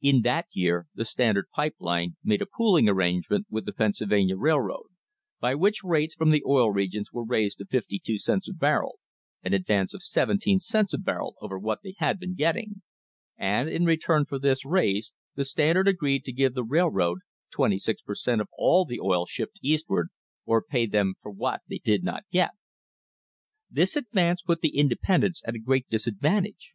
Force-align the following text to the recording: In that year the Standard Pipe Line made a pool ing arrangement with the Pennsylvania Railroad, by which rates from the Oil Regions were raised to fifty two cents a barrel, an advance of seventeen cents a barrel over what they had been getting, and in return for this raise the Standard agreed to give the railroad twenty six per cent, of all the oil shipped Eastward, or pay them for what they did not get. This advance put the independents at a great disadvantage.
In 0.00 0.22
that 0.22 0.46
year 0.54 0.86
the 0.94 1.04
Standard 1.04 1.50
Pipe 1.52 1.74
Line 1.80 2.16
made 2.24 2.40
a 2.40 2.46
pool 2.46 2.78
ing 2.78 2.88
arrangement 2.88 3.44
with 3.50 3.66
the 3.66 3.74
Pennsylvania 3.74 4.34
Railroad, 4.34 4.86
by 5.38 5.54
which 5.54 5.84
rates 5.84 6.14
from 6.14 6.30
the 6.30 6.42
Oil 6.46 6.72
Regions 6.72 7.12
were 7.12 7.26
raised 7.26 7.58
to 7.58 7.66
fifty 7.66 7.98
two 8.02 8.16
cents 8.16 8.48
a 8.48 8.54
barrel, 8.54 8.98
an 9.42 9.52
advance 9.52 9.92
of 9.92 10.02
seventeen 10.02 10.60
cents 10.60 10.94
a 10.94 10.98
barrel 10.98 11.36
over 11.42 11.58
what 11.58 11.80
they 11.82 11.94
had 11.98 12.18
been 12.18 12.32
getting, 12.34 12.80
and 13.36 13.68
in 13.68 13.84
return 13.84 14.24
for 14.24 14.38
this 14.38 14.64
raise 14.64 15.12
the 15.34 15.44
Standard 15.44 15.86
agreed 15.86 16.24
to 16.24 16.32
give 16.32 16.54
the 16.54 16.64
railroad 16.64 17.18
twenty 17.50 17.76
six 17.76 18.00
per 18.00 18.14
cent, 18.14 18.40
of 18.40 18.48
all 18.56 18.86
the 18.86 18.98
oil 18.98 19.26
shipped 19.26 19.58
Eastward, 19.60 20.08
or 20.46 20.62
pay 20.62 20.86
them 20.86 21.16
for 21.20 21.30
what 21.30 21.60
they 21.68 21.76
did 21.84 22.02
not 22.02 22.22
get. 22.32 22.52
This 23.70 23.94
advance 23.94 24.40
put 24.40 24.62
the 24.62 24.78
independents 24.78 25.42
at 25.46 25.54
a 25.54 25.58
great 25.58 25.86
disadvantage. 25.90 26.72